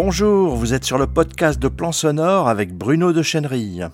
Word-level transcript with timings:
Bonjour, 0.00 0.54
vous 0.54 0.74
êtes 0.74 0.84
sur 0.84 0.96
le 0.96 1.08
podcast 1.08 1.58
de 1.58 1.66
Plan 1.66 1.90
Sonore 1.90 2.48
avec 2.48 2.72
Bruno 2.72 3.12
de 3.12 3.20
Chenerille. 3.20 3.88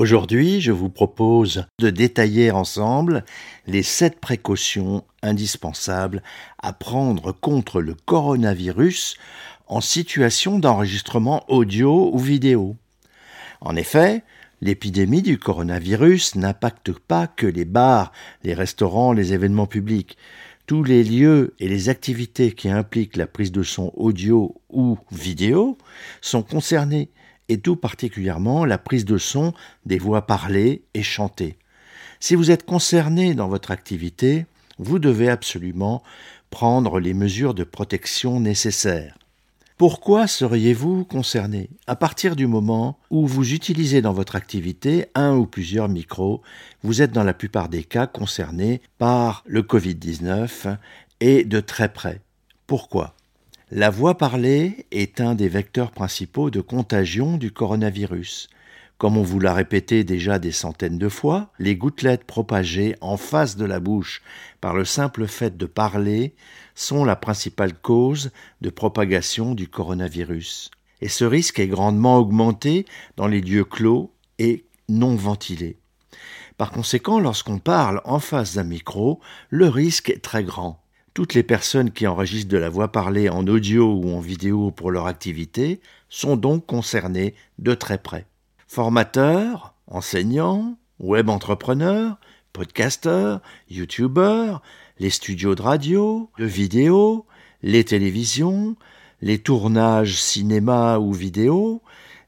Aujourd'hui, 0.00 0.60
je 0.60 0.72
vous 0.72 0.88
propose 0.88 1.66
de 1.78 1.88
détailler 1.88 2.50
ensemble 2.50 3.24
les 3.68 3.84
sept 3.84 4.18
précautions 4.18 5.04
indispensables 5.22 6.24
à 6.60 6.72
prendre 6.72 7.30
contre 7.30 7.80
le 7.80 7.94
coronavirus 7.94 9.18
en 9.68 9.80
situation 9.80 10.58
d'enregistrement 10.58 11.44
audio 11.48 12.10
ou 12.12 12.18
vidéo. 12.18 12.74
En 13.60 13.76
effet, 13.76 14.24
l'épidémie 14.60 15.22
du 15.22 15.38
coronavirus 15.38 16.34
n'impacte 16.34 16.90
pas 16.90 17.28
que 17.28 17.46
les 17.46 17.64
bars, 17.64 18.10
les 18.42 18.54
restaurants, 18.54 19.12
les 19.12 19.32
événements 19.32 19.68
publics. 19.68 20.16
Tous 20.70 20.84
les 20.84 21.02
lieux 21.02 21.56
et 21.58 21.66
les 21.66 21.88
activités 21.88 22.52
qui 22.52 22.68
impliquent 22.68 23.16
la 23.16 23.26
prise 23.26 23.50
de 23.50 23.64
son 23.64 23.90
audio 23.96 24.54
ou 24.68 24.98
vidéo 25.10 25.76
sont 26.20 26.44
concernés, 26.44 27.10
et 27.48 27.58
tout 27.58 27.74
particulièrement 27.74 28.64
la 28.64 28.78
prise 28.78 29.04
de 29.04 29.18
son 29.18 29.52
des 29.84 29.98
voix 29.98 30.28
parlées 30.28 30.84
et 30.94 31.02
chantées. 31.02 31.58
Si 32.20 32.36
vous 32.36 32.52
êtes 32.52 32.64
concerné 32.64 33.34
dans 33.34 33.48
votre 33.48 33.72
activité, 33.72 34.46
vous 34.78 35.00
devez 35.00 35.28
absolument 35.28 36.04
prendre 36.50 37.00
les 37.00 37.14
mesures 37.14 37.54
de 37.54 37.64
protection 37.64 38.38
nécessaires. 38.38 39.18
Pourquoi 39.80 40.26
seriez-vous 40.26 41.06
concerné 41.06 41.70
À 41.86 41.96
partir 41.96 42.36
du 42.36 42.46
moment 42.46 42.98
où 43.08 43.26
vous 43.26 43.54
utilisez 43.54 44.02
dans 44.02 44.12
votre 44.12 44.36
activité 44.36 45.06
un 45.14 45.34
ou 45.34 45.46
plusieurs 45.46 45.88
micros, 45.88 46.42
vous 46.82 47.00
êtes 47.00 47.12
dans 47.12 47.24
la 47.24 47.32
plupart 47.32 47.70
des 47.70 47.82
cas 47.82 48.06
concerné 48.06 48.82
par 48.98 49.42
le 49.46 49.62
Covid-19 49.62 50.76
et 51.20 51.44
de 51.44 51.60
très 51.60 51.90
près. 51.90 52.20
Pourquoi? 52.66 53.14
La 53.70 53.88
voix 53.88 54.18
parlée 54.18 54.84
est 54.90 55.18
un 55.18 55.34
des 55.34 55.48
vecteurs 55.48 55.92
principaux 55.92 56.50
de 56.50 56.60
contagion 56.60 57.38
du 57.38 57.50
coronavirus. 57.50 58.50
Comme 58.98 59.16
on 59.16 59.22
vous 59.22 59.40
l'a 59.40 59.54
répété 59.54 60.04
déjà 60.04 60.38
des 60.38 60.52
centaines 60.52 60.98
de 60.98 61.08
fois, 61.08 61.52
les 61.58 61.74
gouttelettes 61.74 62.24
propagées 62.24 62.96
en 63.00 63.16
face 63.16 63.56
de 63.56 63.64
la 63.64 63.80
bouche 63.80 64.20
par 64.60 64.74
le 64.74 64.84
simple 64.84 65.26
fait 65.26 65.56
de 65.56 65.64
parler 65.64 66.34
sont 66.80 67.04
la 67.04 67.16
principale 67.16 67.74
cause 67.74 68.30
de 68.60 68.70
propagation 68.70 69.54
du 69.54 69.68
coronavirus. 69.68 70.70
Et 71.00 71.08
ce 71.08 71.24
risque 71.24 71.58
est 71.58 71.68
grandement 71.68 72.18
augmenté 72.18 72.86
dans 73.16 73.26
les 73.26 73.40
lieux 73.40 73.64
clos 73.64 74.12
et 74.38 74.64
non 74.88 75.14
ventilés. 75.14 75.78
Par 76.56 76.70
conséquent, 76.70 77.20
lorsqu'on 77.20 77.58
parle 77.58 78.00
en 78.04 78.18
face 78.18 78.54
d'un 78.54 78.64
micro, 78.64 79.20
le 79.48 79.68
risque 79.68 80.10
est 80.10 80.22
très 80.22 80.44
grand. 80.44 80.82
Toutes 81.14 81.34
les 81.34 81.42
personnes 81.42 81.90
qui 81.90 82.06
enregistrent 82.06 82.50
de 82.50 82.58
la 82.58 82.68
voix 82.68 82.92
parlée 82.92 83.28
en 83.28 83.46
audio 83.46 83.94
ou 83.94 84.14
en 84.14 84.20
vidéo 84.20 84.70
pour 84.70 84.90
leur 84.90 85.06
activité 85.06 85.80
sont 86.08 86.36
donc 86.36 86.66
concernées 86.66 87.34
de 87.58 87.74
très 87.74 87.98
près 87.98 88.26
formateurs, 88.70 89.74
enseignants, 89.88 90.78
web 91.00 91.28
entrepreneurs, 91.28 92.18
podcasteurs, 92.52 93.40
youtubeurs, 93.68 94.62
les 95.00 95.10
studios 95.10 95.54
de 95.54 95.62
radio, 95.62 96.30
de 96.38 96.44
vidéo, 96.44 97.24
les 97.62 97.84
télévisions, 97.84 98.76
les 99.22 99.38
tournages 99.38 100.20
cinéma 100.20 100.98
ou 100.98 101.14
vidéo, 101.14 101.82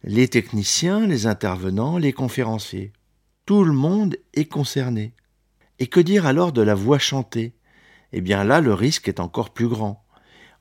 les 0.04 0.26
techniciens, 0.26 1.06
les 1.06 1.26
intervenants, 1.26 1.98
les 1.98 2.14
conférenciers. 2.14 2.92
Tout 3.44 3.62
le 3.62 3.74
monde 3.74 4.16
est 4.32 4.46
concerné. 4.46 5.12
Et 5.78 5.86
que 5.86 6.00
dire 6.00 6.26
alors 6.26 6.52
de 6.52 6.62
la 6.62 6.74
voix 6.74 6.98
chantée? 6.98 7.52
Eh 8.14 8.22
bien 8.22 8.42
là, 8.42 8.62
le 8.62 8.72
risque 8.72 9.06
est 9.06 9.20
encore 9.20 9.50
plus 9.50 9.68
grand. 9.68 10.02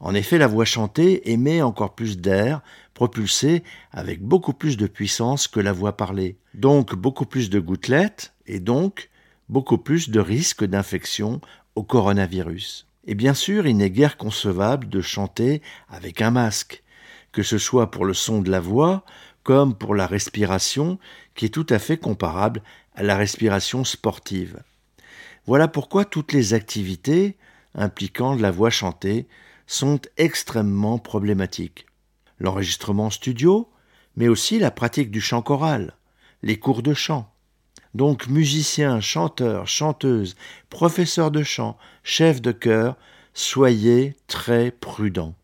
En 0.02 0.14
effet, 0.14 0.38
la 0.38 0.48
voix 0.48 0.66
chantée 0.66 1.32
émet 1.32 1.62
encore 1.62 1.96
plus 1.96 2.18
d'air, 2.18 2.62
propulsé 2.94 3.64
avec 3.92 4.22
beaucoup 4.22 4.54
plus 4.54 4.76
de 4.76 4.88
puissance 4.88 5.48
que 5.48 5.62
la 5.62 5.72
voix 5.72 5.96
parlée. 5.96 6.38
Donc 6.56 6.94
beaucoup 6.94 7.26
plus 7.26 7.50
de 7.50 7.60
gouttelettes 7.60 8.34
et 8.48 8.60
donc 8.60 9.10
beaucoup 9.48 9.78
plus 9.78 10.10
de 10.10 10.20
risques 10.20 10.64
d'infection 10.64 11.42
au 11.76 11.84
coronavirus. 11.84 12.88
Et 13.06 13.16
bien 13.16 13.34
sûr, 13.34 13.68
il 13.68 13.78
n'est 13.78 13.90
guère 13.90 14.18
concevable 14.18 14.90
de 14.90 15.02
chanter 15.02 15.62
avec 15.90 16.22
un 16.22 16.32
masque, 16.32 16.84
que 17.32 17.44
ce 17.44 17.58
soit 17.58 17.92
pour 17.92 18.06
le 18.06 18.14
son 18.14 18.42
de 18.42 18.52
la 18.52 18.60
voix 18.60 19.04
comme 19.44 19.76
pour 19.76 19.96
la 19.96 20.06
respiration, 20.06 21.00
qui 21.34 21.46
est 21.46 21.50
tout 21.50 21.66
à 21.70 21.80
fait 21.80 21.98
comparable 21.98 22.62
à 22.96 23.04
la 23.04 23.16
respiration 23.16 23.84
sportive. 23.84 24.62
Voilà 25.48 25.68
pourquoi 25.68 26.06
toutes 26.06 26.34
les 26.34 26.54
activités 26.54 27.38
impliquant 27.74 28.36
de 28.36 28.42
la 28.42 28.52
voix 28.52 28.70
chantée 28.70 29.28
sont 29.66 30.00
extrêmement 30.18 31.00
problématiques. 31.00 31.88
L'enregistrement 32.40 33.10
studio, 33.10 33.70
mais 34.16 34.28
aussi 34.28 34.60
la 34.60 34.72
pratique 34.72 35.10
du 35.10 35.22
chant 35.22 35.42
choral, 35.42 35.96
les 36.44 36.60
cours 36.60 36.84
de 36.84 36.94
chant. 36.94 37.34
Donc 37.94 38.28
musiciens, 38.28 39.02
chanteurs, 39.02 39.68
chanteuses, 39.68 40.36
professeurs 40.70 41.32
de 41.32 41.44
chant, 41.44 41.78
chefs 42.04 42.42
de 42.42 42.52
chœur, 42.52 42.96
soyez 43.34 44.16
très 44.28 44.72
prudents. 44.72 45.36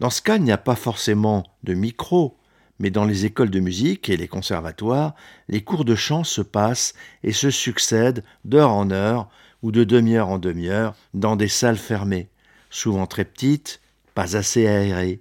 Dans 0.00 0.10
ce 0.10 0.22
cas, 0.22 0.36
il 0.36 0.44
n'y 0.44 0.52
a 0.52 0.58
pas 0.58 0.76
forcément 0.76 1.44
de 1.64 1.74
micro, 1.74 2.36
mais 2.78 2.90
dans 2.90 3.04
les 3.04 3.26
écoles 3.26 3.50
de 3.50 3.60
musique 3.60 4.08
et 4.08 4.16
les 4.16 4.28
conservatoires, 4.28 5.14
les 5.48 5.62
cours 5.62 5.84
de 5.84 5.96
chant 5.96 6.22
se 6.22 6.40
passent 6.40 6.94
et 7.24 7.32
se 7.32 7.50
succèdent 7.50 8.22
d'heure 8.44 8.72
en 8.72 8.90
heure 8.92 9.28
ou 9.62 9.72
de 9.72 9.82
demi-heure 9.82 10.28
en 10.28 10.38
demi-heure 10.38 10.94
dans 11.14 11.34
des 11.34 11.48
salles 11.48 11.78
fermées 11.78 12.28
souvent 12.70 13.06
très 13.06 13.24
petites, 13.24 13.80
pas 14.14 14.36
assez 14.36 14.66
aérées. 14.66 15.20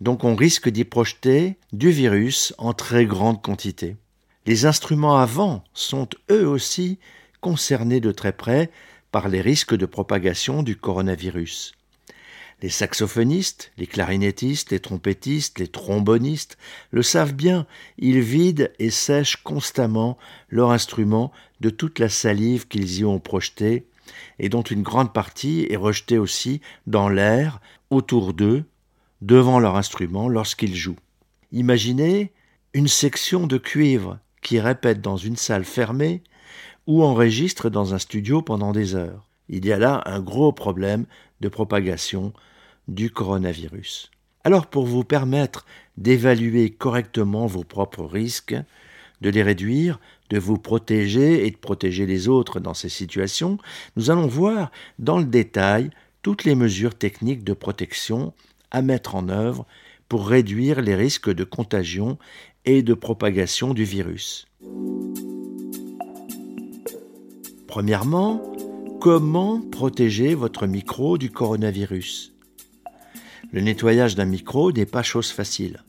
Donc 0.00 0.24
on 0.24 0.34
risque 0.34 0.68
d'y 0.68 0.84
projeter 0.84 1.58
du 1.72 1.90
virus 1.90 2.54
en 2.58 2.72
très 2.72 3.06
grande 3.06 3.42
quantité. 3.42 3.96
Les 4.46 4.66
instruments 4.66 5.16
à 5.16 5.24
vent 5.24 5.64
sont 5.72 6.08
eux 6.30 6.46
aussi 6.46 6.98
concernés 7.40 8.00
de 8.00 8.12
très 8.12 8.32
près 8.32 8.70
par 9.10 9.28
les 9.28 9.40
risques 9.40 9.74
de 9.74 9.86
propagation 9.86 10.62
du 10.62 10.76
coronavirus. 10.76 11.72
Les 12.60 12.68
saxophonistes, 12.68 13.72
les 13.78 13.86
clarinettistes, 13.86 14.70
les 14.70 14.80
trompettistes, 14.80 15.58
les 15.58 15.68
trombonistes 15.68 16.58
le 16.90 17.02
savent 17.02 17.32
bien, 17.32 17.66
ils 17.96 18.20
vident 18.20 18.68
et 18.78 18.90
sèchent 18.90 19.42
constamment 19.42 20.18
leur 20.50 20.72
instrument 20.72 21.32
de 21.60 21.70
toute 21.70 21.98
la 21.98 22.10
salive 22.10 22.68
qu'ils 22.68 22.98
y 22.98 23.04
ont 23.04 23.20
projetée 23.20 23.86
et 24.38 24.50
dont 24.50 24.62
une 24.62 24.82
grande 24.82 25.14
partie 25.14 25.66
est 25.70 25.76
rejetée 25.76 26.18
aussi 26.18 26.60
dans 26.86 27.08
l'air, 27.08 27.60
autour 27.88 28.34
d'eux, 28.34 28.64
devant 29.22 29.58
leur 29.58 29.76
instrument 29.76 30.28
lorsqu'ils 30.28 30.76
jouent. 30.76 30.98
Imaginez 31.50 32.32
une 32.74 32.88
section 32.88 33.46
de 33.46 33.56
cuivre 33.56 34.18
qui 34.44 34.60
répète 34.60 35.00
dans 35.00 35.16
une 35.16 35.36
salle 35.36 35.64
fermée 35.64 36.22
ou 36.86 37.02
enregistre 37.02 37.70
dans 37.70 37.94
un 37.94 37.98
studio 37.98 38.42
pendant 38.42 38.70
des 38.70 38.94
heures. 38.94 39.26
Il 39.48 39.66
y 39.66 39.72
a 39.72 39.78
là 39.78 40.02
un 40.06 40.20
gros 40.20 40.52
problème 40.52 41.06
de 41.40 41.48
propagation 41.48 42.32
du 42.86 43.10
coronavirus. 43.10 44.10
Alors 44.44 44.66
pour 44.66 44.84
vous 44.86 45.02
permettre 45.02 45.64
d'évaluer 45.96 46.70
correctement 46.70 47.46
vos 47.46 47.64
propres 47.64 48.04
risques, 48.04 48.54
de 49.22 49.30
les 49.30 49.42
réduire, 49.42 49.98
de 50.28 50.38
vous 50.38 50.58
protéger 50.58 51.46
et 51.46 51.50
de 51.50 51.56
protéger 51.56 52.04
les 52.04 52.28
autres 52.28 52.60
dans 52.60 52.74
ces 52.74 52.90
situations, 52.90 53.58
nous 53.96 54.10
allons 54.10 54.26
voir 54.26 54.70
dans 54.98 55.18
le 55.18 55.24
détail 55.24 55.90
toutes 56.22 56.44
les 56.44 56.54
mesures 56.54 56.94
techniques 56.94 57.44
de 57.44 57.54
protection 57.54 58.34
à 58.70 58.82
mettre 58.82 59.14
en 59.14 59.30
œuvre 59.30 59.66
réduire 60.22 60.80
les 60.80 60.94
risques 60.94 61.32
de 61.32 61.44
contagion 61.44 62.18
et 62.64 62.82
de 62.82 62.94
propagation 62.94 63.74
du 63.74 63.84
virus. 63.84 64.46
Premièrement, 67.66 68.42
comment 69.00 69.60
protéger 69.60 70.34
votre 70.34 70.66
micro 70.66 71.18
du 71.18 71.30
coronavirus? 71.30 72.34
Le 73.52 73.60
nettoyage 73.60 74.14
d'un 74.14 74.24
micro 74.24 74.72
n'est 74.72 74.86
pas 74.86 75.02
chose 75.02 75.30
facile 75.30 75.82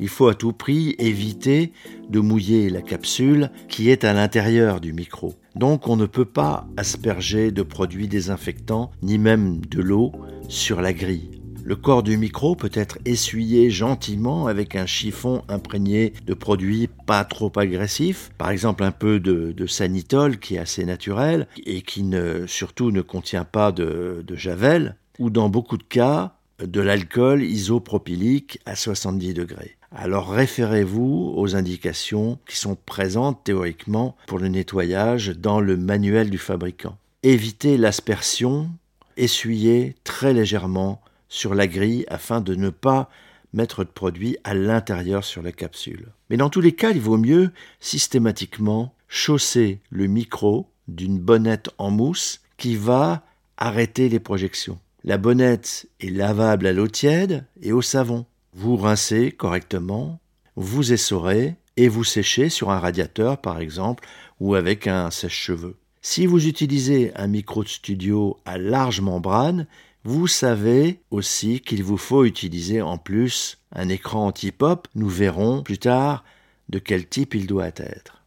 il 0.00 0.08
faut 0.08 0.28
à 0.28 0.34
tout 0.34 0.52
prix 0.52 0.96
éviter 0.98 1.72
de 2.08 2.20
mouiller 2.20 2.70
la 2.70 2.82
capsule 2.82 3.50
qui 3.68 3.90
est 3.90 4.04
à 4.04 4.14
l'intérieur 4.14 4.80
du 4.80 4.92
micro. 4.92 5.34
Donc 5.54 5.88
on 5.88 5.96
ne 5.96 6.06
peut 6.06 6.24
pas 6.24 6.66
asperger 6.76 7.50
de 7.52 7.62
produits 7.62 8.08
désinfectants 8.08 8.90
ni 9.02 9.18
même 9.18 9.60
de 9.66 9.80
l'eau 9.80 10.12
sur 10.48 10.80
la 10.80 10.92
grille. 10.92 11.39
Le 11.70 11.76
corps 11.76 12.02
du 12.02 12.16
micro 12.16 12.56
peut 12.56 12.72
être 12.74 12.98
essuyé 13.04 13.70
gentiment 13.70 14.48
avec 14.48 14.74
un 14.74 14.86
chiffon 14.86 15.44
imprégné 15.46 16.14
de 16.26 16.34
produits 16.34 16.88
pas 17.06 17.22
trop 17.22 17.52
agressifs, 17.54 18.32
par 18.38 18.50
exemple 18.50 18.82
un 18.82 18.90
peu 18.90 19.20
de, 19.20 19.66
sanitol 19.68 20.40
qui 20.40 20.56
est 20.56 20.58
assez 20.58 20.84
naturel 20.84 21.46
et 21.64 21.82
qui 21.82 22.04
surtout 22.48 22.90
ne 22.90 23.02
contient 23.02 23.44
pas 23.44 23.70
de, 23.70 24.24
de 24.26 24.34
javel, 24.34 24.96
ou 25.20 25.30
dans 25.30 25.48
beaucoup 25.48 25.76
de 25.76 25.84
cas 25.84 26.34
de 26.58 26.80
l'alcool 26.80 27.44
isopropylique 27.44 28.58
à 28.66 28.74
70 28.74 29.34
degrés 29.34 29.76
alors 29.92 30.30
référez-vous 30.30 31.34
aux 31.36 31.54
indications 31.54 32.40
qui 32.48 32.56
sont 32.56 32.76
présentes 32.76 33.44
théoriquement 33.44 34.16
pour 34.26 34.40
le 34.40 34.48
nettoyage 34.48 35.28
dans 35.36 35.60
le 35.60 35.76
manuel 35.76 36.30
du 36.30 36.38
fabricant. 36.38 36.96
Évitez 37.24 37.76
l'aspersion, 37.76 38.70
essuyez 39.16 39.94
très 40.04 40.32
légèrement 40.32 41.00
sur 41.30 41.54
la 41.54 41.66
grille 41.66 42.04
afin 42.08 42.42
de 42.42 42.54
ne 42.54 42.68
pas 42.68 43.08
mettre 43.54 43.84
de 43.84 43.88
produit 43.88 44.36
à 44.44 44.52
l'intérieur 44.52 45.24
sur 45.24 45.40
la 45.40 45.52
capsule. 45.52 46.08
Mais 46.28 46.36
dans 46.36 46.50
tous 46.50 46.60
les 46.60 46.72
cas, 46.72 46.90
il 46.90 47.00
vaut 47.00 47.16
mieux 47.16 47.50
systématiquement 47.80 48.94
chausser 49.08 49.80
le 49.88 50.06
micro 50.06 50.68
d'une 50.88 51.18
bonnette 51.18 51.70
en 51.78 51.90
mousse 51.90 52.42
qui 52.58 52.76
va 52.76 53.24
arrêter 53.56 54.08
les 54.08 54.20
projections. 54.20 54.78
La 55.02 55.16
bonnette 55.16 55.88
est 56.00 56.10
lavable 56.10 56.66
à 56.66 56.72
l'eau 56.72 56.88
tiède 56.88 57.46
et 57.62 57.72
au 57.72 57.80
savon. 57.80 58.26
Vous 58.52 58.76
rincez 58.76 59.32
correctement, 59.32 60.20
vous 60.56 60.92
essorez 60.92 61.56
et 61.76 61.88
vous 61.88 62.04
séchez 62.04 62.50
sur 62.50 62.70
un 62.70 62.78
radiateur 62.78 63.40
par 63.40 63.60
exemple 63.60 64.06
ou 64.40 64.54
avec 64.54 64.86
un 64.86 65.10
sèche-cheveux. 65.10 65.76
Si 66.02 66.26
vous 66.26 66.46
utilisez 66.46 67.12
un 67.14 67.26
micro 67.26 67.62
de 67.62 67.68
studio 67.68 68.38
à 68.44 68.58
large 68.58 69.00
membrane, 69.00 69.66
vous 70.04 70.26
savez 70.26 71.02
aussi 71.10 71.60
qu'il 71.60 71.84
vous 71.84 71.98
faut 71.98 72.24
utiliser 72.24 72.80
en 72.80 72.96
plus 72.96 73.58
un 73.72 73.88
écran 73.88 74.26
anti-pop. 74.26 74.88
Nous 74.94 75.08
verrons 75.08 75.62
plus 75.62 75.78
tard 75.78 76.24
de 76.70 76.78
quel 76.78 77.06
type 77.06 77.34
il 77.34 77.46
doit 77.46 77.68
être. 77.68 78.24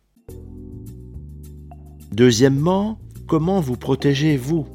Deuxièmement, 2.12 3.00
comment 3.28 3.60
vous 3.60 3.76
protégez-vous? 3.76 4.68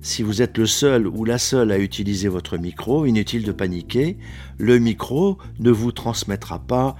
Si 0.00 0.22
vous 0.22 0.42
êtes 0.42 0.58
le 0.58 0.66
seul 0.66 1.08
ou 1.08 1.24
la 1.24 1.38
seule 1.38 1.72
à 1.72 1.78
utiliser 1.78 2.28
votre 2.28 2.56
micro, 2.56 3.04
inutile 3.04 3.42
de 3.42 3.52
paniquer, 3.52 4.18
le 4.58 4.78
micro 4.78 5.38
ne 5.58 5.70
vous 5.70 5.90
transmettra 5.90 6.60
pas 6.60 6.94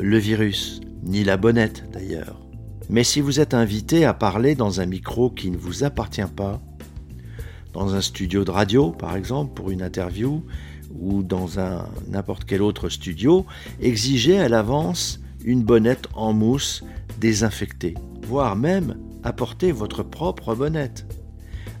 le 0.00 0.18
virus, 0.18 0.80
ni 1.04 1.22
la 1.22 1.36
bonnette 1.36 1.84
d'ailleurs. 1.92 2.40
Mais 2.88 3.04
si 3.04 3.20
vous 3.20 3.40
êtes 3.40 3.54
invité 3.54 4.04
à 4.04 4.14
parler 4.14 4.54
dans 4.54 4.80
un 4.80 4.86
micro 4.86 5.30
qui 5.30 5.50
ne 5.50 5.56
vous 5.56 5.84
appartient 5.84 6.22
pas, 6.34 6.60
dans 7.76 7.94
un 7.94 8.00
studio 8.00 8.42
de 8.42 8.50
radio 8.50 8.90
par 8.90 9.16
exemple 9.16 9.52
pour 9.52 9.70
une 9.70 9.82
interview, 9.82 10.42
ou 10.98 11.22
dans 11.22 11.60
un 11.60 11.86
n'importe 12.08 12.44
quel 12.44 12.62
autre 12.62 12.88
studio, 12.88 13.44
exigez 13.80 14.38
à 14.38 14.48
l'avance 14.48 15.20
une 15.44 15.62
bonnette 15.62 16.08
en 16.14 16.32
mousse 16.32 16.82
désinfectée, 17.20 17.94
voire 18.26 18.56
même 18.56 18.96
apportez 19.22 19.72
votre 19.72 20.02
propre 20.02 20.54
bonnette. 20.54 21.04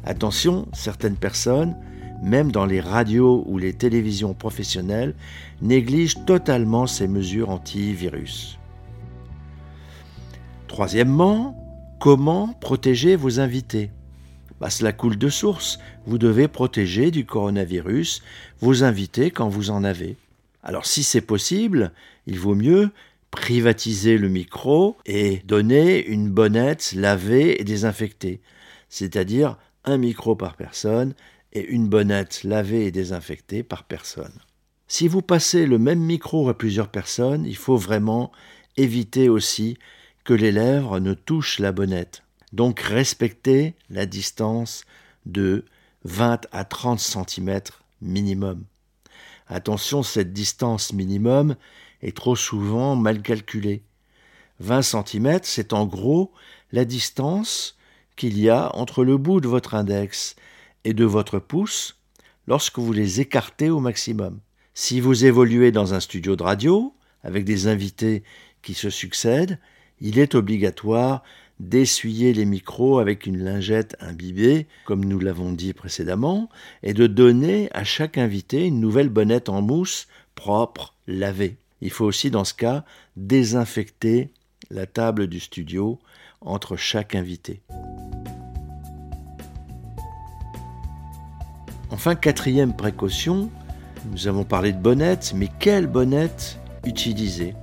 Attention, 0.04 0.68
certaines 0.74 1.16
personnes, 1.16 1.74
même 2.22 2.52
dans 2.52 2.66
les 2.66 2.80
radios 2.80 3.42
ou 3.46 3.56
les 3.56 3.72
télévisions 3.72 4.34
professionnelles, 4.34 5.14
négligent 5.62 6.26
totalement 6.26 6.86
ces 6.86 7.08
mesures 7.08 7.48
antivirus. 7.48 8.58
Troisièmement, 10.68 11.56
comment 12.00 12.48
protéger 12.60 13.16
vos 13.16 13.40
invités? 13.40 13.90
Bah, 14.60 14.70
Cela 14.70 14.92
coule 14.92 15.18
de 15.18 15.28
source. 15.28 15.78
Vous 16.06 16.18
devez 16.18 16.48
protéger 16.48 17.10
du 17.10 17.24
coronavirus 17.24 18.22
vos 18.60 18.84
invités 18.84 19.30
quand 19.30 19.48
vous 19.48 19.70
en 19.70 19.84
avez. 19.84 20.16
Alors 20.62 20.86
si 20.86 21.02
c'est 21.02 21.20
possible, 21.20 21.92
il 22.26 22.38
vaut 22.38 22.54
mieux 22.56 22.90
privatiser 23.30 24.18
le 24.18 24.28
micro 24.28 24.96
et 25.04 25.42
donner 25.44 26.04
une 26.06 26.30
bonnette 26.30 26.92
lavée 26.94 27.60
et 27.60 27.64
désinfectée, 27.64 28.40
c'est-à-dire 28.88 29.58
un 29.84 29.98
micro 29.98 30.34
par 30.34 30.56
personne 30.56 31.14
et 31.52 31.64
une 31.64 31.88
bonnette 31.88 32.42
lavée 32.44 32.86
et 32.86 32.90
désinfectée 32.90 33.62
par 33.62 33.84
personne. 33.84 34.40
Si 34.88 35.08
vous 35.08 35.22
passez 35.22 35.66
le 35.66 35.78
même 35.78 36.00
micro 36.00 36.48
à 36.48 36.56
plusieurs 36.56 36.88
personnes, 36.88 37.44
il 37.44 37.56
faut 37.56 37.76
vraiment 37.76 38.32
éviter 38.76 39.28
aussi 39.28 39.78
que 40.24 40.34
les 40.34 40.52
lèvres 40.52 40.98
ne 41.00 41.14
touchent 41.14 41.58
la 41.58 41.72
bonnette. 41.72 42.22
Donc 42.52 42.80
respectez 42.80 43.74
la 43.90 44.06
distance 44.06 44.84
de 45.26 45.64
20 46.04 46.46
à 46.52 46.64
30 46.64 47.00
cm 47.00 47.60
minimum. 48.00 48.64
Attention, 49.48 50.02
cette 50.02 50.32
distance 50.32 50.92
minimum 50.92 51.56
est 52.02 52.16
trop 52.16 52.36
souvent 52.36 52.96
mal 52.96 53.22
calculée. 53.22 53.82
20 54.60 54.82
cm, 54.82 55.40
c'est 55.42 55.72
en 55.72 55.86
gros 55.86 56.32
la 56.72 56.84
distance 56.84 57.76
qu'il 58.16 58.38
y 58.38 58.48
a 58.48 58.74
entre 58.74 59.04
le 59.04 59.16
bout 59.18 59.40
de 59.40 59.48
votre 59.48 59.74
index 59.74 60.36
et 60.84 60.94
de 60.94 61.04
votre 61.04 61.38
pouce 61.38 62.00
lorsque 62.46 62.78
vous 62.78 62.92
les 62.92 63.20
écartez 63.20 63.70
au 63.70 63.80
maximum. 63.80 64.40
Si 64.74 65.00
vous 65.00 65.24
évoluez 65.24 65.72
dans 65.72 65.94
un 65.94 66.00
studio 66.00 66.36
de 66.36 66.42
radio, 66.42 66.94
avec 67.22 67.44
des 67.44 67.66
invités 67.66 68.22
qui 68.62 68.74
se 68.74 68.90
succèdent, 68.90 69.58
il 70.00 70.18
est 70.18 70.34
obligatoire 70.34 71.22
d'essuyer 71.58 72.32
les 72.32 72.44
micros 72.44 72.98
avec 72.98 73.26
une 73.26 73.42
lingette 73.42 73.96
imbibée, 74.00 74.66
comme 74.84 75.04
nous 75.04 75.18
l'avons 75.18 75.52
dit 75.52 75.72
précédemment, 75.72 76.48
et 76.82 76.94
de 76.94 77.06
donner 77.06 77.68
à 77.72 77.84
chaque 77.84 78.18
invité 78.18 78.66
une 78.66 78.80
nouvelle 78.80 79.08
bonnette 79.08 79.48
en 79.48 79.62
mousse 79.62 80.06
propre, 80.34 80.94
lavée. 81.06 81.56
Il 81.80 81.90
faut 81.90 82.04
aussi 82.04 82.30
dans 82.30 82.44
ce 82.44 82.54
cas 82.54 82.84
désinfecter 83.16 84.30
la 84.70 84.86
table 84.86 85.26
du 85.26 85.40
studio 85.40 85.98
entre 86.40 86.76
chaque 86.76 87.14
invité. 87.14 87.60
Enfin, 91.90 92.14
quatrième 92.14 92.74
précaution, 92.74 93.50
nous 94.10 94.28
avons 94.28 94.44
parlé 94.44 94.72
de 94.72 94.78
bonnettes, 94.78 95.32
mais 95.34 95.48
quelle 95.58 95.86
bonnette 95.86 96.58
utiliser? 96.84 97.54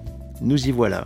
Nous 0.41 0.67
y 0.67 0.71
voilà. 0.71 1.05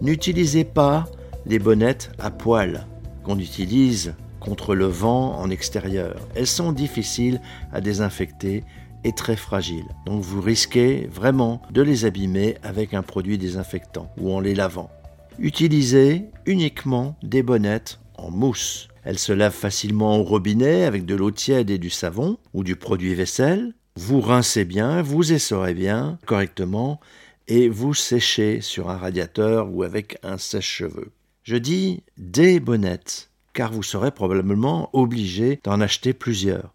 N'utilisez 0.00 0.64
pas 0.64 1.06
les 1.46 1.58
bonnettes 1.58 2.10
à 2.18 2.30
poil 2.30 2.86
qu'on 3.22 3.38
utilise 3.38 4.14
contre 4.40 4.74
le 4.74 4.86
vent 4.86 5.38
en 5.38 5.50
extérieur. 5.50 6.16
Elles 6.34 6.46
sont 6.46 6.72
difficiles 6.72 7.40
à 7.72 7.80
désinfecter 7.80 8.62
et 9.04 9.12
très 9.12 9.36
fragiles. 9.36 9.88
Donc 10.06 10.22
vous 10.22 10.40
risquez 10.40 11.08
vraiment 11.12 11.62
de 11.70 11.82
les 11.82 12.04
abîmer 12.04 12.56
avec 12.62 12.94
un 12.94 13.02
produit 13.02 13.38
désinfectant 13.38 14.10
ou 14.18 14.32
en 14.32 14.40
les 14.40 14.54
lavant. 14.54 14.90
Utilisez 15.38 16.26
uniquement 16.46 17.16
des 17.22 17.42
bonnettes 17.42 18.00
en 18.16 18.30
mousse. 18.30 18.88
Elles 19.02 19.18
se 19.18 19.32
lavent 19.32 19.52
facilement 19.52 20.18
au 20.18 20.22
robinet 20.22 20.84
avec 20.84 21.04
de 21.04 21.14
l'eau 21.14 21.30
tiède 21.30 21.70
et 21.70 21.78
du 21.78 21.90
savon 21.90 22.38
ou 22.54 22.64
du 22.64 22.76
produit 22.76 23.14
vaisselle. 23.14 23.74
Vous 23.96 24.20
rincez 24.20 24.64
bien, 24.64 25.02
vous 25.02 25.32
essorez 25.32 25.74
bien 25.74 26.18
correctement 26.26 27.00
et 27.48 27.68
vous 27.68 27.94
séchez 27.94 28.60
sur 28.60 28.90
un 28.90 28.96
radiateur 28.96 29.70
ou 29.70 29.82
avec 29.82 30.18
un 30.22 30.38
sèche-cheveux. 30.38 31.12
Je 31.44 31.56
dis 31.56 32.02
des 32.16 32.58
bonnettes 32.58 33.28
car 33.52 33.70
vous 33.70 33.82
serez 33.82 34.10
probablement 34.10 34.88
obligé 34.94 35.60
d'en 35.62 35.82
acheter 35.82 36.14
plusieurs. 36.14 36.72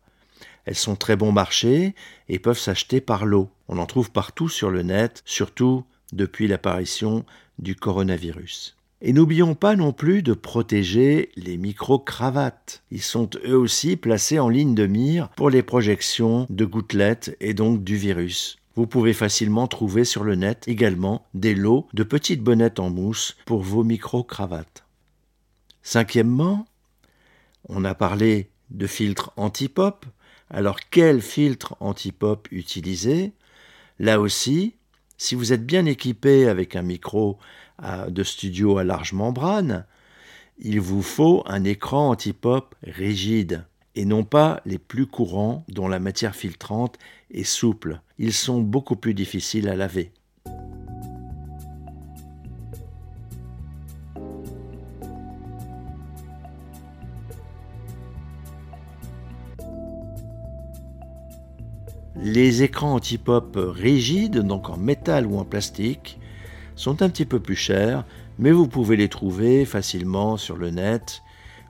Elles 0.66 0.76
sont 0.76 0.96
très 0.96 1.16
bon 1.16 1.32
marché 1.32 1.96
et 2.30 2.38
peuvent 2.38 2.60
s'acheter 2.60 3.02
par 3.02 3.26
lot. 3.26 3.50
On 3.68 3.80
en 3.80 3.88
trouve 3.88 4.12
partout 4.12 4.48
sur 4.48 4.70
le 4.70 4.84
net, 4.84 5.24
surtout 5.26 5.84
depuis 6.14 6.48
l'apparition 6.48 7.26
du 7.58 7.76
coronavirus. 7.76 8.78
Et 9.02 9.12
n'oublions 9.12 9.56
pas 9.56 9.76
non 9.76 9.92
plus 9.92 10.22
de 10.22 10.34
protéger 10.34 11.32
les 11.36 11.58
micro-cravates. 11.58 12.84
Ils 12.92 13.02
sont 13.02 13.28
eux 13.48 13.58
aussi 13.58 13.96
placés 13.96 14.38
en 14.38 14.50
ligne 14.50 14.76
de 14.76 14.86
mire 14.86 15.30
pour 15.30 15.50
les 15.50 15.64
projections 15.64 16.46
de 16.52 16.66
gouttelettes 16.66 17.36
et 17.40 17.56
donc 17.56 17.84
du 17.84 17.96
virus. 17.96 18.59
Vous 18.80 18.88
pouvez 18.88 19.12
facilement 19.12 19.68
trouver 19.68 20.06
sur 20.06 20.24
le 20.24 20.36
net 20.36 20.66
également 20.70 21.28
des 21.34 21.54
lots 21.54 21.90
de 21.94 22.04
petites 22.04 22.42
bonnettes 22.42 22.80
en 22.80 22.90
mousse 22.90 23.36
pour 23.46 23.62
vos 23.62 23.84
micro-cravates. 23.84 24.86
Cinquièmement, 25.84 26.66
on 27.68 27.84
a 27.84 27.94
parlé 27.94 28.52
de 28.70 28.88
filtres 28.88 29.34
anti-pop. 29.36 30.06
Alors 30.50 30.80
quel 30.90 31.22
filtre 31.22 31.76
anti-pop 31.82 32.48
utiliser? 32.52 33.34
Là 34.00 34.22
aussi, 34.22 34.78
si 35.18 35.36
vous 35.36 35.52
êtes 35.52 35.66
bien 35.66 35.86
équipé 35.86 36.48
avec 36.48 36.78
un 36.78 36.84
micro 36.84 37.38
de 37.84 38.24
studio 38.24 38.78
à 38.78 38.86
large 38.86 39.12
membrane, 39.12 39.88
il 40.58 40.80
vous 40.80 41.02
faut 41.02 41.44
un 41.48 41.66
écran 41.66 42.12
anti-pop 42.12 42.76
rigide 42.84 43.66
et 43.96 44.06
non 44.06 44.24
pas 44.24 44.62
les 44.66 44.78
plus 44.78 45.06
courants 45.06 45.64
dont 45.68 45.88
la 45.88 46.00
matière 46.00 46.36
filtrante 46.36 46.98
est 47.32 47.44
souple. 47.44 48.02
Ils 48.18 48.34
sont 48.34 48.62
beaucoup 48.62 48.96
plus 48.96 49.14
difficiles 49.14 49.70
à 49.70 49.76
laver. 49.76 50.12
Les 62.22 62.64
écrans 62.64 62.96
anti-pop 62.96 63.58
rigides, 63.58 64.40
donc 64.40 64.70
en 64.70 64.76
métal 64.76 65.26
ou 65.26 65.38
en 65.38 65.46
plastique, 65.46 66.20
sont 66.76 67.02
un 67.02 67.10
petit 67.10 67.26
peu 67.26 67.40
plus 67.40 67.56
chers, 67.56 68.04
mais 68.38 68.52
vous 68.52 68.68
pouvez 68.68 68.98
les 68.98 69.08
trouver 69.08 69.64
facilement 69.64 70.36
sur 70.36 70.58
le 70.58 70.70
net 70.70 71.22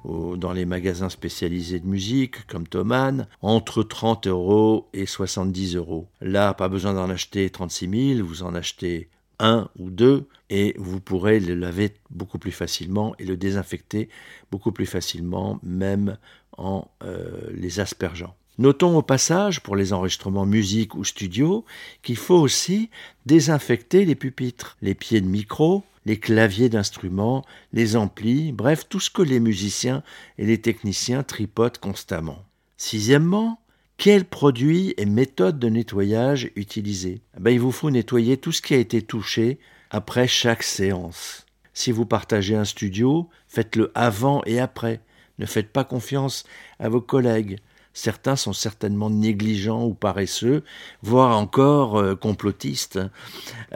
dans 0.06 0.54
les 0.54 0.66
magasins 0.66 1.10
spécialisés 1.10 1.80
de 1.80 1.88
musique 1.88 2.46
comme 2.48 2.68
Thomann, 2.68 3.28
entre 3.42 3.84
30 3.84 4.28
euros 4.28 4.88
et 4.94 5.06
70 5.06 5.76
euros. 5.76 6.08
Là, 6.22 6.54
pas 6.54 6.70
besoin 6.70 6.94
d'en 6.94 7.10
acheter 7.10 7.50
36 7.50 8.16
000, 8.16 8.28
vous 8.28 8.44
en 8.44 8.56
achetez 8.56 9.10
un 9.40 9.70
ou 9.78 9.90
deux 9.90 10.28
et 10.50 10.76
vous 10.78 11.00
pourrez 11.00 11.40
le 11.40 11.56
laver 11.56 11.94
beaucoup 12.10 12.40
plus 12.40 12.52
facilement 12.52 13.16
et 13.20 13.26
le 13.26 13.38
désinfecter 13.38 14.10
beaucoup 14.52 14.72
plus 14.72 14.86
facilement, 14.86 15.60
même 15.64 16.18
en 16.58 16.90
euh, 17.04 17.50
les 17.54 17.80
aspergeant. 17.80 18.36
Notons 18.60 18.98
au 18.98 19.02
passage, 19.02 19.62
pour 19.62 19.78
les 19.78 19.94
enregistrements 19.94 20.46
musique 20.46 20.94
ou 20.96 21.06
studio, 21.06 21.64
qu'il 22.02 22.18
faut 22.18 22.36
aussi 22.36 22.90
désinfecter 23.26 24.04
les 24.04 24.16
pupitres, 24.16 24.76
les 24.82 24.96
pieds 24.96 25.22
de 25.22 25.28
micro, 25.28 25.86
les 26.06 26.20
claviers 26.20 26.68
d'instruments, 26.68 27.46
les 27.72 27.96
amplis, 27.96 28.52
bref, 28.52 28.84
tout 28.90 29.00
ce 29.00 29.10
que 29.10 29.22
les 29.22 29.40
musiciens 29.40 30.04
et 30.38 30.46
les 30.46 30.60
techniciens 30.60 31.24
tripotent 31.24 31.78
constamment. 31.78 32.44
Sixièmement, 32.76 33.62
quels 33.96 34.26
produits 34.26 34.94
et 34.98 35.06
méthodes 35.06 35.58
de 35.58 35.70
nettoyage 35.70 36.52
utiliser? 36.58 37.22
Eh 37.38 37.40
ben, 37.40 37.52
Il 37.52 37.62
vous 37.62 37.72
faut 37.72 37.92
nettoyer 37.92 38.36
tout 38.36 38.52
ce 38.52 38.62
qui 38.62 38.74
a 38.74 38.78
été 38.78 39.02
touché 39.02 39.58
après 39.90 40.28
chaque 40.28 40.64
séance. 40.64 41.46
Si 41.74 41.94
vous 41.94 42.06
partagez 42.06 42.58
un 42.58 42.66
studio, 42.66 43.30
faites-le 43.48 43.90
avant 43.96 44.42
et 44.46 44.60
après. 44.60 45.00
Ne 45.38 45.46
faites 45.46 45.72
pas 45.72 45.86
confiance 45.86 46.44
à 46.78 46.90
vos 46.90 47.00
collègues. 47.00 47.60
Certains 48.02 48.38
sont 48.38 48.54
certainement 48.54 49.10
négligents 49.10 49.84
ou 49.84 49.94
paresseux, 49.94 50.64
voire 51.02 51.38
encore 51.38 51.98
euh, 51.98 52.16
complotistes. 52.16 52.98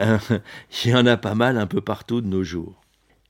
Euh, 0.00 0.16
il 0.84 0.92
y 0.92 0.94
en 0.94 1.04
a 1.04 1.18
pas 1.18 1.34
mal 1.34 1.58
un 1.58 1.66
peu 1.66 1.82
partout 1.82 2.22
de 2.22 2.26
nos 2.26 2.42
jours. 2.42 2.80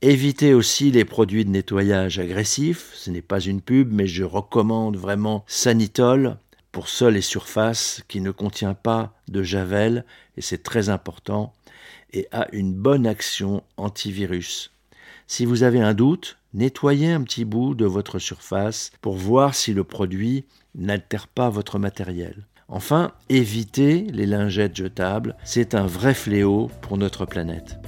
Évitez 0.03 0.55
aussi 0.55 0.93
les 0.93 1.05
produits 1.05 1.45
de 1.45 1.51
nettoyage 1.51 2.21
agressifs. 2.21 2.93
Ce 2.95 3.11
n'est 3.11 3.23
pas 3.23 3.41
une 3.41 3.61
pub, 3.61 3.93
mais 3.93 4.07
je 4.07 4.23
recommande 4.23 4.97
vraiment 4.97 5.45
Sanitol 5.49 6.37
pour 6.71 6.89
sol 6.89 7.17
et 7.17 7.23
surface 7.23 8.05
qui 8.07 8.21
ne 8.21 8.31
contient 8.31 8.75
pas 8.75 9.19
de 9.27 9.43
javel, 9.43 10.05
et 10.37 10.43
c'est 10.43 10.63
très 10.63 10.91
important, 10.91 11.53
et 12.13 12.29
a 12.31 12.47
une 12.53 12.73
bonne 12.73 13.09
action 13.09 13.65
antivirus. 13.77 14.71
Si 15.27 15.45
vous 15.45 15.65
avez 15.65 15.81
un 15.81 15.95
doute, 15.95 16.39
nettoyez 16.55 17.13
un 17.13 17.23
petit 17.23 17.45
bout 17.45 17.75
de 17.75 17.85
votre 17.85 18.19
surface 18.19 18.93
pour 19.03 19.15
voir 19.15 19.55
si 19.55 19.75
le 19.75 19.85
produit 19.85 20.45
n'altère 20.75 21.29
pas 21.29 21.51
votre 21.51 21.79
matériel. 21.79 22.47
Enfin, 22.69 23.13
évitez 23.29 24.07
les 24.13 24.25
lingettes 24.25 24.77
jetables, 24.77 25.37
c'est 25.45 25.75
un 25.75 25.87
vrai 25.87 26.15
fléau 26.15 26.71
pour 26.81 26.97
notre 26.97 27.27
planète. 27.27 27.79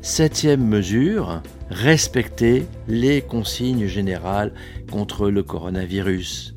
Septième 0.00 0.64
mesure, 0.64 1.42
respectez 1.70 2.66
les 2.86 3.22
consignes 3.22 3.86
générales 3.86 4.52
contre 4.90 5.30
le 5.30 5.42
coronavirus. 5.42 6.54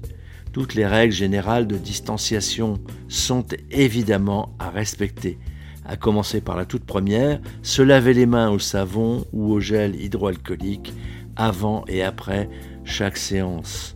Toutes 0.51 0.75
les 0.75 0.85
règles 0.85 1.13
générales 1.13 1.65
de 1.65 1.77
distanciation 1.77 2.79
sont 3.07 3.45
évidemment 3.71 4.53
à 4.59 4.69
respecter 4.69 5.39
à 5.87 5.95
commencer 5.95 6.41
par 6.41 6.57
la 6.57 6.65
toute 6.65 6.83
première, 6.83 7.39
se 7.63 7.81
laver 7.81 8.13
les 8.13 8.25
mains 8.25 8.49
au 8.49 8.59
savon 8.59 9.25
ou 9.31 9.51
au 9.51 9.59
gel 9.59 9.99
hydroalcoolique 9.99 10.93
avant 11.35 11.85
et 11.87 12.03
après 12.03 12.49
chaque 12.83 13.17
séance. 13.17 13.95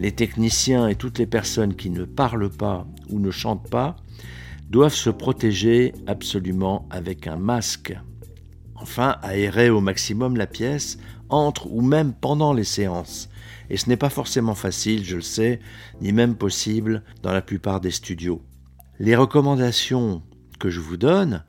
Les 0.00 0.12
techniciens 0.12 0.88
et 0.88 0.94
toutes 0.94 1.18
les 1.18 1.26
personnes 1.26 1.74
qui 1.74 1.90
ne 1.90 2.04
parlent 2.04 2.50
pas 2.50 2.86
ou 3.10 3.20
ne 3.20 3.30
chantent 3.30 3.68
pas 3.68 3.96
doivent 4.70 4.94
se 4.94 5.10
protéger 5.10 5.92
absolument 6.06 6.88
avec 6.90 7.26
un 7.26 7.36
masque. 7.36 7.94
Enfin, 8.76 9.16
aérer 9.22 9.68
au 9.68 9.80
maximum 9.80 10.36
la 10.36 10.46
pièce 10.46 10.96
entre 11.28 11.70
ou 11.70 11.82
même 11.82 12.14
pendant 12.14 12.54
les 12.54 12.64
séances. 12.64 13.28
Et 13.68 13.76
ce 13.76 13.88
n'est 13.88 13.96
pas 13.96 14.08
forcément 14.08 14.54
facile, 14.54 15.04
je 15.04 15.16
le 15.16 15.22
sais, 15.22 15.60
ni 16.00 16.12
même 16.12 16.34
possible 16.34 17.02
dans 17.22 17.32
la 17.32 17.42
plupart 17.42 17.80
des 17.80 17.90
studios. 17.90 18.42
Les 18.98 19.16
recommandations 19.16 20.22
que 20.60 20.70
je 20.70 20.78
vous 20.78 20.96
donne, 20.96 21.42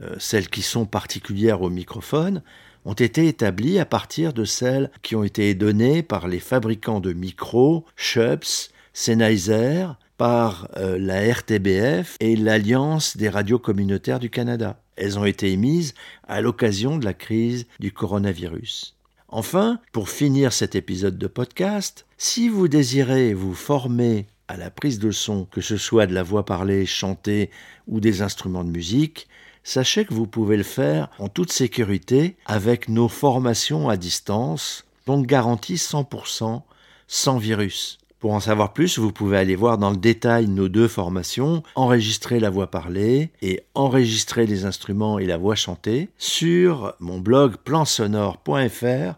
euh, 0.00 0.16
celles 0.18 0.48
qui 0.48 0.62
sont 0.62 0.86
particulières 0.86 1.60
au 1.60 1.68
microphone, 1.68 2.42
ont 2.86 2.94
été 2.94 3.28
établies 3.28 3.78
à 3.78 3.84
partir 3.84 4.32
de 4.32 4.44
celles 4.44 4.90
qui 5.02 5.16
ont 5.16 5.24
été 5.24 5.54
données 5.54 6.02
par 6.02 6.28
les 6.28 6.40
fabricants 6.40 7.00
de 7.00 7.12
micros, 7.12 7.84
Schups, 7.96 8.70
Sennheiser, 8.94 9.86
par 10.16 10.68
euh, 10.76 10.98
la 10.98 11.20
RTBF 11.32 12.16
et 12.20 12.36
l'Alliance 12.36 13.16
des 13.16 13.28
radios 13.28 13.58
communautaires 13.58 14.20
du 14.20 14.30
Canada. 14.30 14.80
Elles 14.96 15.18
ont 15.18 15.24
été 15.24 15.50
émises 15.50 15.94
à 16.28 16.40
l'occasion 16.40 16.98
de 16.98 17.04
la 17.04 17.14
crise 17.14 17.66
du 17.80 17.92
coronavirus. 17.92 18.96
Enfin, 19.28 19.80
pour 19.90 20.08
finir 20.08 20.52
cet 20.52 20.76
épisode 20.76 21.18
de 21.18 21.26
podcast, 21.26 22.06
si 22.16 22.48
vous 22.48 22.68
désirez 22.68 23.34
vous 23.34 23.54
former 23.54 24.26
à 24.54 24.56
la 24.56 24.70
prise 24.70 25.00
de 25.00 25.10
son, 25.10 25.46
que 25.46 25.60
ce 25.60 25.76
soit 25.76 26.06
de 26.06 26.14
la 26.14 26.22
voix 26.22 26.44
parlée, 26.44 26.86
chantée 26.86 27.50
ou 27.88 27.98
des 27.98 28.22
instruments 28.22 28.62
de 28.62 28.70
musique, 28.70 29.26
sachez 29.64 30.04
que 30.04 30.14
vous 30.14 30.28
pouvez 30.28 30.56
le 30.56 30.62
faire 30.62 31.10
en 31.18 31.28
toute 31.28 31.50
sécurité 31.50 32.36
avec 32.46 32.88
nos 32.88 33.08
formations 33.08 33.88
à 33.88 33.96
distance, 33.96 34.84
donc 35.06 35.26
garanties 35.26 35.74
100% 35.74 36.62
sans 37.08 37.38
virus. 37.38 37.98
Pour 38.20 38.32
en 38.32 38.38
savoir 38.38 38.72
plus, 38.72 38.96
vous 39.00 39.10
pouvez 39.10 39.38
aller 39.38 39.56
voir 39.56 39.76
dans 39.76 39.90
le 39.90 39.96
détail 39.96 40.46
nos 40.46 40.68
deux 40.68 40.88
formations, 40.88 41.64
enregistrer 41.74 42.38
la 42.38 42.48
voix 42.48 42.70
parlée 42.70 43.30
et 43.42 43.64
enregistrer 43.74 44.46
les 44.46 44.64
instruments 44.64 45.18
et 45.18 45.26
la 45.26 45.36
voix 45.36 45.56
chantée 45.56 46.10
sur 46.16 46.94
mon 47.00 47.18
blog 47.18 47.56
plansonore.fr 47.56 49.14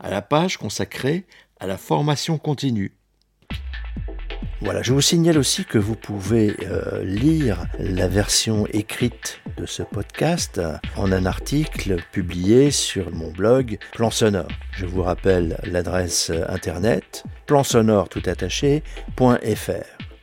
à 0.00 0.10
la 0.10 0.20
page 0.20 0.56
consacrée 0.56 1.26
à 1.60 1.68
la 1.68 1.78
formation 1.78 2.38
continue. 2.38 2.92
Voilà, 4.62 4.82
je 4.82 4.92
vous 4.92 5.00
signale 5.00 5.38
aussi 5.38 5.64
que 5.64 5.78
vous 5.78 5.94
pouvez 5.94 6.54
euh, 6.64 7.02
lire 7.02 7.64
la 7.78 8.08
version 8.08 8.66
écrite 8.66 9.40
de 9.56 9.64
ce 9.64 9.82
podcast 9.82 10.60
en 10.96 11.12
un 11.12 11.24
article 11.24 11.96
publié 12.12 12.70
sur 12.70 13.10
mon 13.10 13.30
blog 13.30 13.78
Plan 13.92 14.10
Sonore. 14.10 14.48
Je 14.72 14.84
vous 14.84 15.02
rappelle 15.02 15.58
l'adresse 15.64 16.30
internet 16.48 17.24
plansonore 17.46 18.10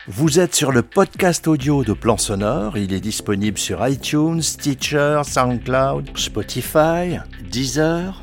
Vous 0.06 0.38
êtes 0.38 0.54
sur 0.54 0.70
le 0.70 0.82
podcast 0.82 1.48
audio 1.48 1.82
de 1.82 1.92
Plan 1.92 2.16
Sonore. 2.16 2.78
Il 2.78 2.94
est 2.94 3.00
disponible 3.00 3.58
sur 3.58 3.86
iTunes, 3.86 4.40
Stitcher, 4.40 5.22
SoundCloud, 5.24 6.16
Spotify, 6.16 7.18
Deezer, 7.50 8.22